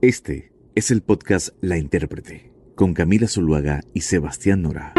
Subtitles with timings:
[0.00, 4.94] Este es el podcast La Intérprete con Camila Zuluaga y Sebastián Nora.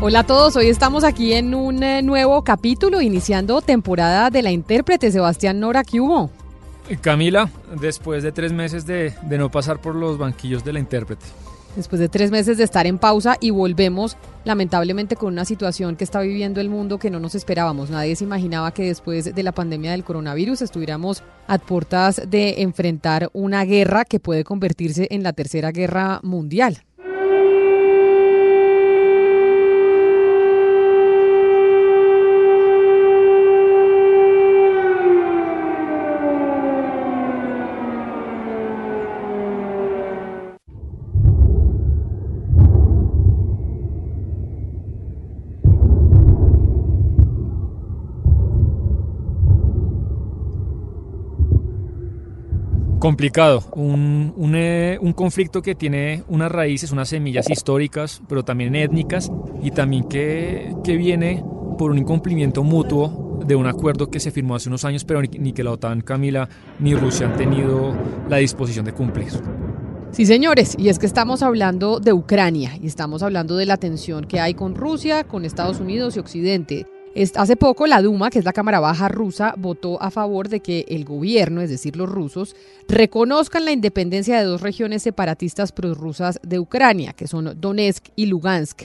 [0.00, 4.50] Hola a todos, hoy estamos aquí en un eh, nuevo capítulo, iniciando temporada de La
[4.50, 5.12] Intérprete.
[5.12, 6.32] Sebastián Nora, ¿qué hubo?
[7.00, 7.48] Camila,
[7.80, 11.26] después de tres meses de, de no pasar por los banquillos de La Intérprete
[11.76, 16.04] después de tres meses de estar en pausa y volvemos lamentablemente con una situación que
[16.04, 17.90] está viviendo el mundo que no nos esperábamos.
[17.90, 23.30] Nadie se imaginaba que después de la pandemia del coronavirus estuviéramos a puertas de enfrentar
[23.32, 26.82] una guerra que puede convertirse en la tercera guerra mundial.
[53.06, 59.30] Complicado, un, eh, un, conflicto que tiene unas raíces, unas semillas históricas, pero también étnicas,
[59.62, 61.44] y también que, que viene
[61.78, 65.28] por un incumplimiento mutuo de un acuerdo que se firmó hace unos años, pero ni,
[65.28, 66.48] ni que la OTAN, Camila,
[66.80, 67.94] ni Rusia han tenido
[68.28, 69.28] la disposición de cumplir.
[70.10, 74.24] Sí, señores, y es que estamos hablando de Ucrania y estamos hablando de la tensión
[74.24, 76.86] que hay con Rusia, con Estados Unidos y Occidente.
[77.36, 80.84] Hace poco la Duma, que es la Cámara Baja rusa, votó a favor de que
[80.88, 82.54] el gobierno, es decir, los rusos,
[82.88, 88.82] reconozcan la independencia de dos regiones separatistas prorrusas de Ucrania, que son Donetsk y Lugansk.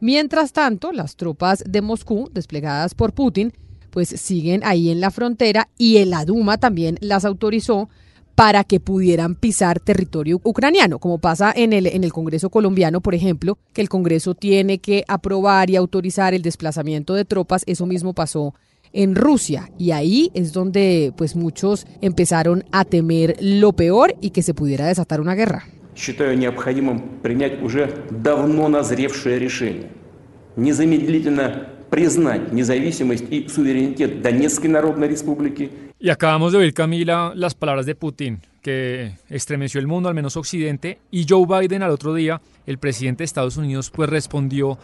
[0.00, 3.52] Mientras tanto, las tropas de Moscú, desplegadas por Putin,
[3.90, 7.90] pues siguen ahí en la frontera y la Duma también las autorizó
[8.35, 13.13] para que pudieran pisar territorio ucraniano, como pasa en el, en el Congreso colombiano, por
[13.13, 18.13] ejemplo, que el Congreso tiene que aprobar y autorizar el desplazamiento de tropas, eso mismo
[18.13, 18.53] pasó
[18.93, 24.41] en Rusia y ahí es donde pues muchos empezaron a temer lo peor y que
[24.41, 25.65] se pudiera desatar una guerra.
[25.95, 29.89] Считаю необходимым принять уже давно назревшее решение.
[30.55, 35.69] Незамедлительно признать независимость и суверенитет Донецкой Народной Республики
[36.01, 40.37] y acabamos de oír, Camila, las palabras de Putin, que estremeció el mundo, al menos
[40.37, 44.77] Occidente, y Joe Biden al otro día, el presidente de Estados Unidos, pues respondió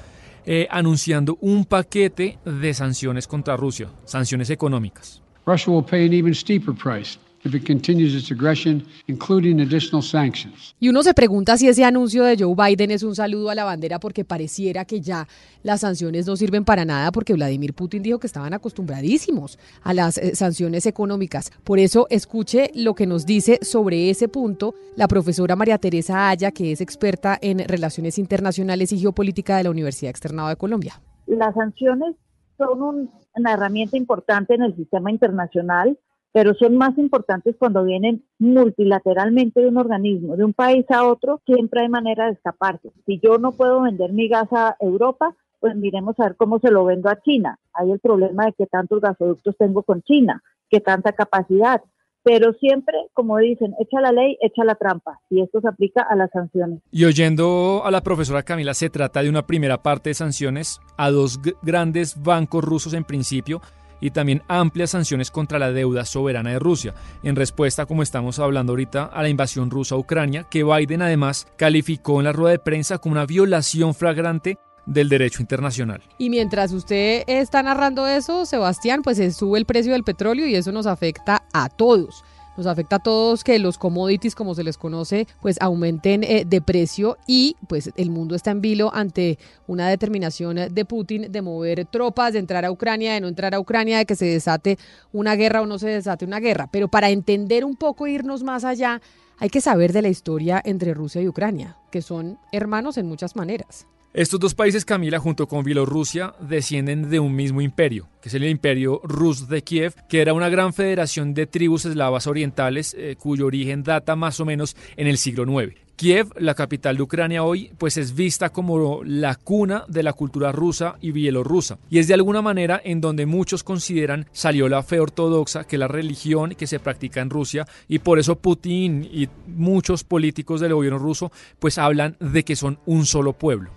[0.45, 5.21] eh, anunciando un paquete de sanciones contra Rusia, sanciones económicas.
[5.45, 10.74] Russia will pay an even steeper price if it continues its aggression, including additional sanctions.
[10.78, 13.64] Y uno se pregunta si ese anuncio de Joe Biden es un saludo a la
[13.64, 15.26] bandera porque pareciera que ya
[15.62, 20.18] las sanciones no sirven para nada porque Vladimir Putin dijo que estaban acostumbradísimos a las
[20.18, 21.50] eh, sanciones económicas.
[21.64, 26.50] Por eso escuche lo que nos dice sobre ese punto la profesora María Teresa Aya,
[26.50, 31.00] que es experta en relaciones internacionales y geopolítica de la Universidad Externado de Colombia.
[31.26, 32.16] Las sanciones
[32.58, 35.96] son una herramienta importante en el sistema internacional
[36.32, 41.40] pero son más importantes cuando vienen multilateralmente de un organismo, de un país a otro,
[41.44, 42.90] siempre hay manera de escaparse.
[43.06, 46.70] Si yo no puedo vender mi gas a Europa, pues miremos a ver cómo se
[46.70, 47.58] lo vendo a China.
[47.74, 51.82] Hay el problema de qué tantos gasoductos tengo con China, qué tanta capacidad.
[52.22, 55.20] Pero siempre, como dicen, echa la ley, echa la trampa.
[55.30, 56.80] Y esto se aplica a las sanciones.
[56.90, 61.10] Y oyendo a la profesora Camila, se trata de una primera parte de sanciones a
[61.10, 63.62] dos grandes bancos rusos en principio,
[64.00, 68.72] y también amplias sanciones contra la deuda soberana de Rusia, en respuesta, como estamos hablando
[68.72, 72.58] ahorita, a la invasión rusa a Ucrania, que Biden además calificó en la rueda de
[72.58, 76.02] prensa como una violación flagrante del derecho internacional.
[76.18, 80.56] Y mientras usted está narrando eso, Sebastián, pues se sube el precio del petróleo y
[80.56, 82.24] eso nos afecta a todos
[82.60, 86.60] nos afecta a todos que los commodities, como se les conoce, pues aumenten eh, de
[86.60, 91.86] precio y pues el mundo está en vilo ante una determinación de Putin de mover
[91.86, 94.78] tropas, de entrar a Ucrania, de no entrar a Ucrania, de que se desate
[95.10, 96.68] una guerra o no se desate una guerra.
[96.70, 99.00] Pero para entender un poco, irnos más allá,
[99.38, 103.36] hay que saber de la historia entre Rusia y Ucrania, que son hermanos en muchas
[103.36, 103.86] maneras.
[104.12, 108.44] Estos dos países, Camila, junto con Bielorrusia, descienden de un mismo imperio, que es el
[108.44, 113.46] imperio Rus de Kiev, que era una gran federación de tribus eslavas orientales, eh, cuyo
[113.46, 115.76] origen data más o menos en el siglo IX.
[115.94, 120.50] Kiev, la capital de Ucrania hoy, pues es vista como la cuna de la cultura
[120.50, 121.78] rusa y bielorrusa.
[121.88, 125.80] Y es de alguna manera en donde muchos consideran salió la fe ortodoxa, que es
[125.80, 130.74] la religión que se practica en Rusia, y por eso Putin y muchos políticos del
[130.74, 131.30] gobierno ruso
[131.60, 133.70] pues hablan de que son un solo pueblo.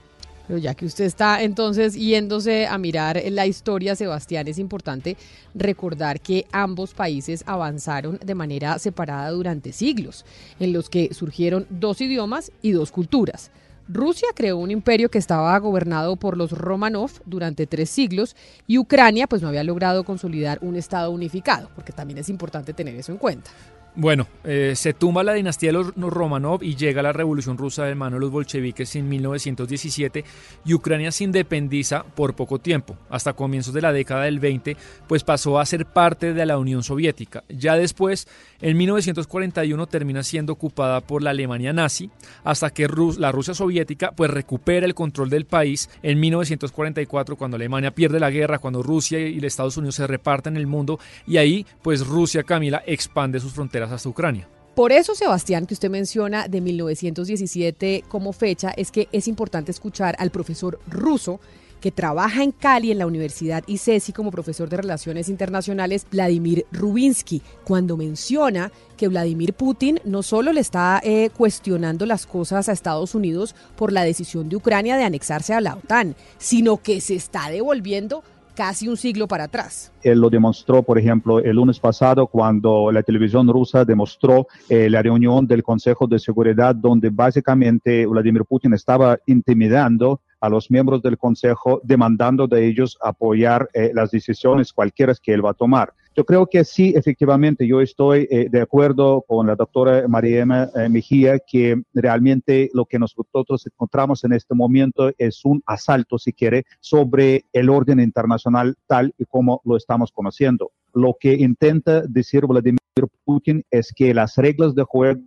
[0.48, 5.18] Pero ya que usted está entonces yéndose a mirar la historia, Sebastián, es importante
[5.54, 10.26] recordar que ambos países avanzaron de manera separada durante siglos,
[10.60, 13.52] en los que surgieron dos idiomas y dos culturas.
[13.90, 18.36] Rusia creó un imperio que estaba gobernado por los Romanov durante tres siglos
[18.66, 22.96] y Ucrania pues no había logrado consolidar un estado unificado, porque también es importante tener
[22.96, 23.52] eso en cuenta.
[23.96, 27.94] Bueno, eh, se tumba la dinastía de los Romanov y llega la revolución rusa de
[27.94, 30.26] mano de los bolcheviques en 1917
[30.66, 32.98] y Ucrania se independiza por poco tiempo.
[33.12, 34.76] Hasta comienzos de la década del 20,
[35.08, 37.44] pues pasó a ser parte de la Unión Soviética.
[37.50, 38.28] Ya después,
[38.62, 42.10] en 1941 termina siendo ocupada por la Alemania nazi,
[42.44, 42.88] hasta que
[43.20, 48.32] la Rusia soviética pues recupera el control del país en 1944 cuando Alemania pierde la
[48.32, 52.42] guerra, cuando Rusia y los Estados Unidos se reparten el mundo y ahí pues Rusia
[52.42, 54.48] Camila expande sus fronteras hasta Ucrania.
[54.76, 60.16] Por eso, Sebastián, que usted menciona de 1917 como fecha, es que es importante escuchar
[60.18, 61.40] al profesor ruso
[61.84, 67.42] que trabaja en Cali en la Universidad ICESI como profesor de Relaciones Internacionales, Vladimir Rubinsky,
[67.66, 73.16] cuando menciona que Vladimir Putin no solo le está eh, cuestionando las cosas a Estados
[73.16, 77.50] Unidos por la decisión de Ucrania de anexarse a la OTAN, sino que se está
[77.50, 78.24] devolviendo
[78.56, 79.92] casi un siglo para atrás.
[80.02, 85.02] Él lo demostró, por ejemplo, el lunes pasado cuando la televisión rusa demostró eh, la
[85.02, 91.18] reunión del Consejo de Seguridad donde básicamente Vladimir Putin estaba intimidando a los miembros del
[91.18, 95.94] Consejo, demandando de ellos apoyar eh, las decisiones cualquiera que él va a tomar.
[96.16, 100.90] Yo creo que sí, efectivamente, yo estoy eh, de acuerdo con la doctora María eh,
[100.90, 106.66] Mejía que realmente lo que nosotros encontramos en este momento es un asalto, si quiere,
[106.80, 110.72] sobre el orden internacional tal y como lo estamos conociendo.
[110.94, 112.80] Lo que intenta decir Vladimir
[113.26, 115.20] Putin es que las reglas de juego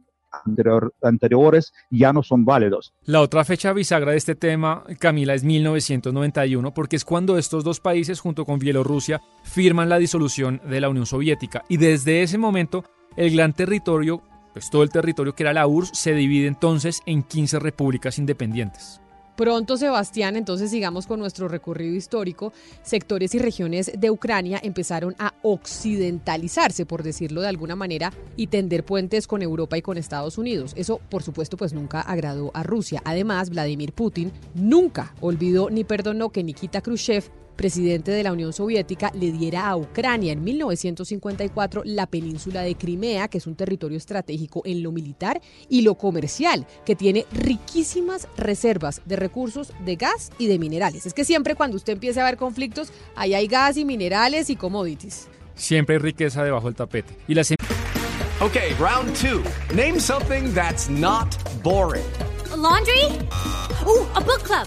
[1.03, 2.93] anteriores ya no son válidos.
[3.05, 7.81] La otra fecha bisagra de este tema, Camila, es 1991, porque es cuando estos dos
[7.81, 11.65] países, junto con Bielorrusia, firman la disolución de la Unión Soviética.
[11.69, 12.85] Y desde ese momento,
[13.17, 14.23] el gran territorio,
[14.53, 19.01] pues todo el territorio que era la URSS, se divide entonces en 15 repúblicas independientes.
[19.37, 22.55] Pronto, Sebastián, entonces sigamos con nuestro recorrido histórico.
[22.83, 28.85] Sectores y regiones de Ucrania empezaron a occidentalizarse, por decirlo de alguna manera, y tender
[28.85, 30.73] puentes con Europa y con Estados Unidos.
[30.75, 33.03] Eso, por supuesto, pues nunca agradó a Rusia.
[33.05, 39.11] Además, Vladimir Putin nunca olvidó ni perdonó que Nikita Khrushchev presidente de la Unión Soviética,
[39.15, 44.63] le diera a Ucrania en 1954 la península de Crimea, que es un territorio estratégico
[44.65, 50.47] en lo militar y lo comercial, que tiene riquísimas reservas de recursos de gas y
[50.47, 51.07] de minerales.
[51.07, 54.57] Es que siempre cuando usted empiece a ver conflictos, ahí hay gas y minerales y
[54.57, 55.29] commodities.
[55.55, 57.17] Siempre hay riqueza debajo del tapete.
[57.27, 57.51] Y las...
[58.41, 59.43] Ok, round two.
[59.75, 62.05] Name something that's not boring.
[62.57, 63.05] laundry?
[63.87, 64.67] Uh, a book club.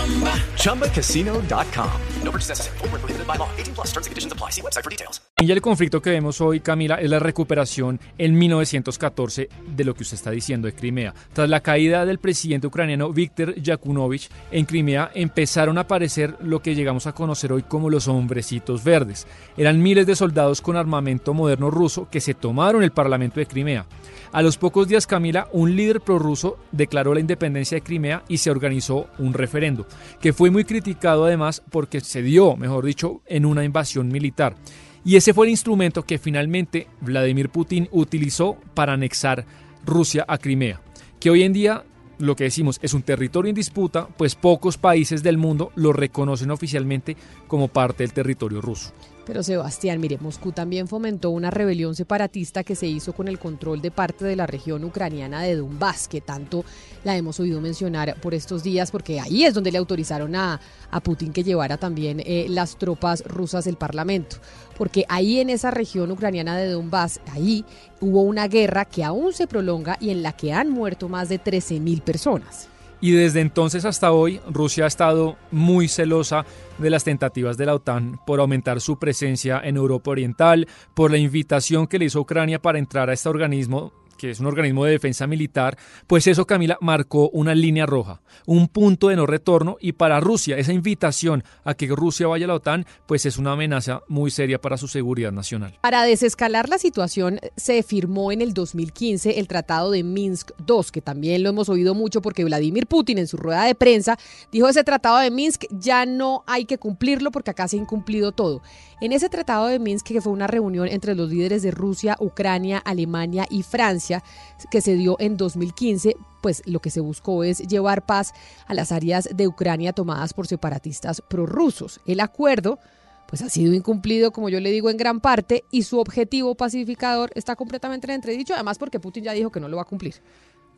[0.55, 1.91] ChumbaCasino.com.
[2.23, 2.77] No purchase necessary.
[2.79, 3.49] Full prohibited by law.
[3.57, 4.51] 18 plus terms and conditions apply.
[4.51, 5.21] See website for details.
[5.41, 10.03] Y el conflicto que vemos hoy, Camila, es la recuperación en 1914 de lo que
[10.03, 11.15] usted está diciendo de Crimea.
[11.33, 16.75] Tras la caída del presidente ucraniano Viktor Yakunovich, en Crimea empezaron a aparecer lo que
[16.75, 19.25] llegamos a conocer hoy como los hombrecitos verdes.
[19.57, 23.87] Eran miles de soldados con armamento moderno ruso que se tomaron el parlamento de Crimea.
[24.33, 28.51] A los pocos días, Camila, un líder prorruso declaró la independencia de Crimea y se
[28.51, 29.87] organizó un referendo,
[30.19, 34.55] que fue muy criticado además porque se dio, mejor dicho, en una invasión militar.
[35.03, 39.45] Y ese fue el instrumento que finalmente Vladimir Putin utilizó para anexar
[39.85, 40.79] Rusia a Crimea,
[41.19, 41.83] que hoy en día
[42.21, 46.51] lo que decimos es un territorio en disputa, pues pocos países del mundo lo reconocen
[46.51, 48.91] oficialmente como parte del territorio ruso.
[49.25, 53.81] Pero Sebastián, mire, Moscú también fomentó una rebelión separatista que se hizo con el control
[53.81, 56.65] de parte de la región ucraniana de Donbass, que tanto
[57.03, 60.59] la hemos oído mencionar por estos días, porque ahí es donde le autorizaron a,
[60.89, 64.37] a Putin que llevara también eh, las tropas rusas del Parlamento.
[64.81, 67.65] Porque ahí en esa región ucraniana de Donbass, ahí
[67.99, 71.37] hubo una guerra que aún se prolonga y en la que han muerto más de
[71.37, 72.67] 13 mil personas.
[72.99, 76.47] Y desde entonces hasta hoy, Rusia ha estado muy celosa
[76.79, 81.19] de las tentativas de la OTAN por aumentar su presencia en Europa Oriental, por la
[81.19, 84.91] invitación que le hizo Ucrania para entrar a este organismo que es un organismo de
[84.91, 89.93] defensa militar, pues eso, Camila, marcó una línea roja, un punto de no retorno y
[89.93, 94.01] para Rusia esa invitación a que Rusia vaya a la OTAN, pues es una amenaza
[94.07, 95.79] muy seria para su seguridad nacional.
[95.81, 101.01] Para desescalar la situación, se firmó en el 2015 el Tratado de Minsk II, que
[101.01, 104.19] también lo hemos oído mucho porque Vladimir Putin en su rueda de prensa
[104.51, 108.33] dijo ese Tratado de Minsk ya no hay que cumplirlo porque acá se ha incumplido
[108.33, 108.61] todo.
[109.01, 112.77] En ese Tratado de Minsk, que fue una reunión entre los líderes de Rusia, Ucrania,
[112.77, 114.23] Alemania y Francia,
[114.69, 118.31] que se dio en 2015, pues lo que se buscó es llevar paz
[118.67, 121.99] a las áreas de Ucrania tomadas por separatistas prorrusos.
[122.05, 122.77] El acuerdo
[123.25, 127.31] pues ha sido incumplido, como yo le digo, en gran parte, y su objetivo pacificador
[127.33, 130.15] está completamente en entredicho, además porque Putin ya dijo que no lo va a cumplir.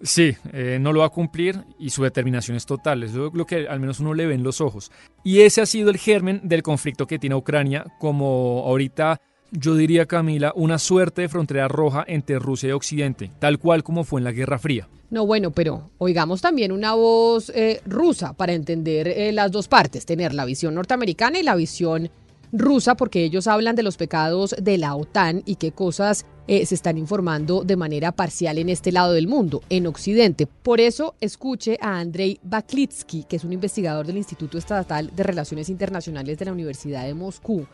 [0.01, 3.67] Sí, eh, no lo va a cumplir y su determinación es total, es lo, que
[3.67, 4.91] al menos uno le ve en los ojos.
[5.23, 9.21] Y ese ha sido el germen del conflicto que tiene Ucrania, como ahorita
[9.51, 14.03] yo diría, Camila, una suerte de frontera roja entre Rusia y Occidente, tal cual como
[14.03, 14.87] fue en la Guerra Fría.
[15.11, 20.07] No, bueno, pero oigamos también una voz eh, rusa para entender eh, las dos partes,
[20.07, 22.09] tener la visión norteamericana y la visión
[22.53, 26.75] rusa, porque ellos hablan de los pecados de la OTAN y qué cosas eh, se
[26.75, 30.47] están informando de manera parcial en este lado del mundo, en Occidente.
[30.47, 35.69] Por eso escuche a Andrei Baklitsky, que es un investigador del Instituto Estatal de Relaciones
[35.69, 37.65] Internacionales de la Universidad de Moscú,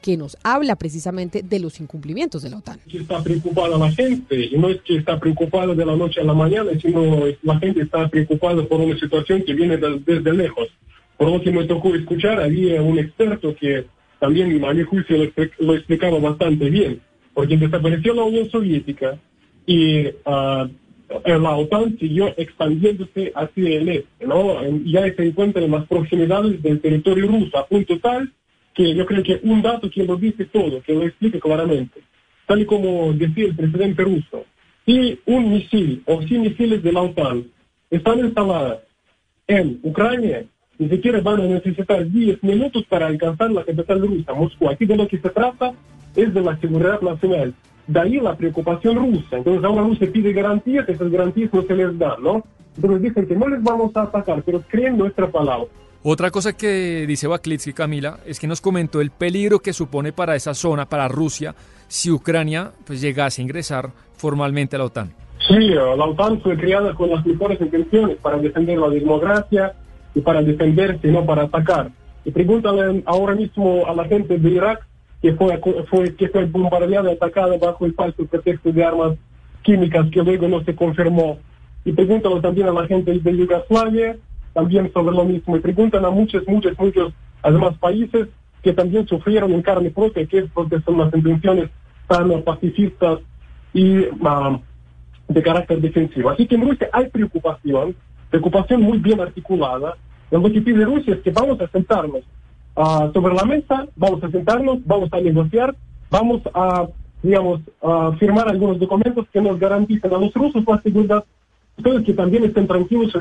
[0.00, 2.80] que nos habla precisamente de los incumplimientos de la OTAN.
[2.90, 6.34] Está preocupada la gente, y no es que está preocupada de la noche a la
[6.34, 10.68] mañana, sino la gente está preocupada por una situación que viene desde lejos.
[11.16, 13.84] Por lo que me tocó escuchar, había un experto que
[14.20, 17.00] también a mi juicio lo, lo explicaba bastante bien,
[17.34, 19.18] porque desapareció la Unión Soviética
[19.66, 20.68] y uh,
[21.24, 24.62] la OTAN siguió expandiéndose hacia el este, ¿no?
[24.84, 28.32] Ya se encuentra en las proximidades del territorio ruso, a punto tal
[28.74, 32.00] que yo creo que un dato que lo dice todo, que lo explica claramente,
[32.46, 34.44] tal y como decía el presidente ruso,
[34.86, 37.46] si un misil o si misiles de la OTAN
[37.90, 38.80] están instaladas
[39.46, 40.44] en Ucrania,
[40.80, 44.66] ni siquiera van a necesitar 10 minutos para alcanzar la capital rusa, Moscú.
[44.70, 45.74] Aquí de lo que se trata
[46.16, 47.52] es de la seguridad nacional.
[47.86, 49.36] De ahí la preocupación rusa.
[49.36, 52.42] Entonces ahora Rusia pide garantías, esas garantías no se les dan, ¿no?
[52.76, 55.66] Entonces dicen que no les vamos a atacar, pero creen nuestra palabra.
[56.02, 60.34] Otra cosa que dice Baklitsky, Camila, es que nos comentó el peligro que supone para
[60.34, 61.54] esa zona, para Rusia,
[61.88, 65.12] si Ucrania pues, llegase a ingresar formalmente a la OTAN.
[65.46, 69.74] Sí, la OTAN fue creada con las mejores intenciones para defender la democracia
[70.14, 71.90] y para defenderse, no para atacar.
[72.24, 74.86] Y pregúntale ahora mismo a la gente de Irak
[75.22, 79.18] que fue, fue, que fue bombardeada y atacada bajo el falso pretexto de armas
[79.62, 81.38] químicas que luego no se confirmó.
[81.84, 84.16] Y pregúntalo también a la gente de Yugoslavia
[84.52, 85.56] también sobre lo mismo.
[85.56, 87.12] Y preguntan a muchos, muchos, muchos,
[87.42, 88.28] además, países
[88.62, 91.70] que también sufrieron en carne propia, que es porque son las intenciones
[92.06, 93.20] tan pacifistas
[93.72, 94.60] y um,
[95.28, 96.30] de carácter defensivo.
[96.30, 97.94] Así que en Rusia hay preocupación,
[98.30, 99.96] preocupación muy bien articulada.
[100.30, 102.22] Lo que pide Rusia es que vamos a sentarnos
[102.76, 105.74] uh, sobre la mesa, vamos a sentarnos, vamos a negociar,
[106.08, 106.86] vamos a,
[107.22, 111.24] digamos, a firmar algunos documentos que nos garanticen a los rusos la seguridad,
[111.76, 113.12] ustedes que también estén tranquilos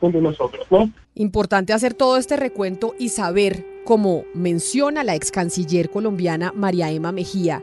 [0.00, 0.90] de nosotros, ¿no?
[1.14, 7.10] Importante hacer todo este recuento y saber, como menciona la ex canciller colombiana María Emma
[7.10, 7.62] Mejía,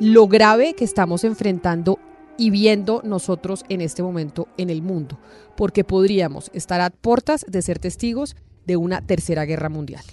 [0.00, 1.98] lo grave que estamos enfrentando
[2.38, 5.18] y viendo nosotros en este momento en el mundo,
[5.56, 10.04] porque podríamos estar a puertas de ser testigos de una tercera guerra mundial.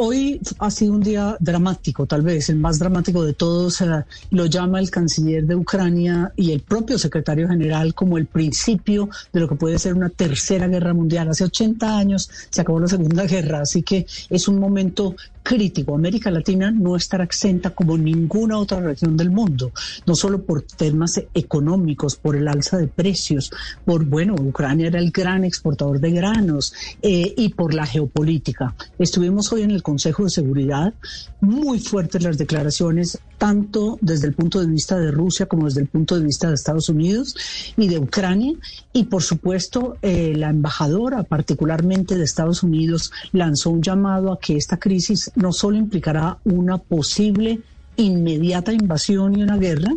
[0.00, 3.82] Hoy ha sido un día dramático, tal vez el más dramático de todos.
[4.30, 9.40] lo llama el canciller de Ucrania y el propio secretario general como el principio de
[9.40, 11.30] lo que puede ser una tercera guerra mundial.
[11.30, 15.94] Hace 80 años se acabó la Segunda Guerra, así que es un momento crítico.
[15.94, 19.72] América Latina no estará exenta como ninguna otra región del mundo,
[20.06, 23.50] no solo por temas económicos, por el alza de precios,
[23.84, 28.74] por, bueno, Ucrania era el gran exportador de granos eh, y por la geopolítica.
[28.98, 30.94] Estuvimos hoy en el Consejo de Seguridad,
[31.40, 35.86] muy fuertes las declaraciones, tanto desde el punto de vista de Rusia como desde el
[35.86, 37.36] punto de vista de Estados Unidos
[37.76, 38.54] y de Ucrania.
[38.92, 44.56] Y por supuesto, eh, la embajadora, particularmente de Estados Unidos, lanzó un llamado a que
[44.56, 47.60] esta crisis no solo implicará una posible
[47.98, 49.92] inmediata invasión y una guerra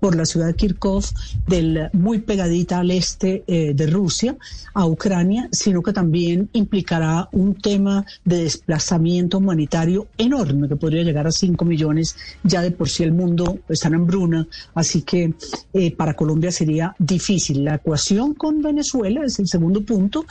[0.00, 1.04] por la ciudad de Kirkov,
[1.46, 4.36] del, muy pegadita al este eh, de Rusia,
[4.74, 11.26] a Ucrania, sino que también implicará un tema de desplazamiento humanitario enorme, que podría llegar
[11.26, 12.16] a 5 millones.
[12.42, 15.32] Ya de por sí el mundo está en hambruna, así que
[15.72, 17.64] eh, para Colombia sería difícil.
[17.64, 20.26] La ecuación con Venezuela, es el segundo punto,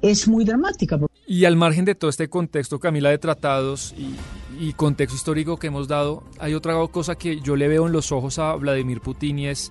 [0.00, 0.98] es muy dramática.
[1.26, 4.14] Y al margen de todo este contexto, Camila, de tratados y
[4.58, 8.12] y contexto histórico que hemos dado, hay otra cosa que yo le veo en los
[8.12, 9.70] ojos a Vladimir Putin y es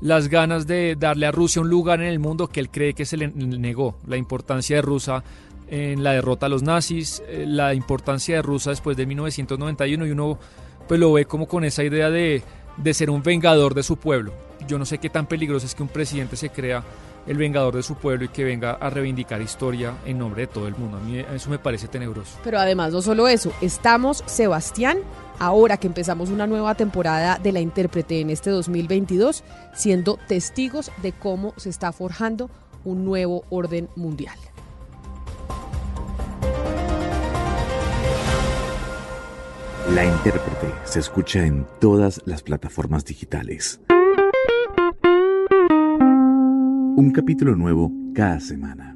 [0.00, 3.06] las ganas de darle a Rusia un lugar en el mundo que él cree que
[3.06, 5.24] se le negó, la importancia de Rusia
[5.68, 10.10] en la derrota a los nazis, eh, la importancia de Rusia después de 1991 y
[10.10, 10.38] uno
[10.86, 12.42] pues lo ve como con esa idea de,
[12.76, 14.32] de ser un vengador de su pueblo.
[14.68, 16.84] Yo no sé qué tan peligroso es que un presidente se crea
[17.26, 20.68] el vengador de su pueblo y que venga a reivindicar historia en nombre de todo
[20.68, 20.98] el mundo.
[20.98, 22.38] A mí eso me parece tenebroso.
[22.44, 24.98] Pero además no solo eso, estamos, Sebastián,
[25.38, 31.12] ahora que empezamos una nueva temporada de la intérprete en este 2022, siendo testigos de
[31.12, 32.50] cómo se está forjando
[32.84, 34.36] un nuevo orden mundial.
[39.94, 43.80] La intérprete se escucha en todas las plataformas digitales.
[46.96, 48.95] Un capítulo nuevo cada semana.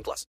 [0.01, 0.27] 18 plus.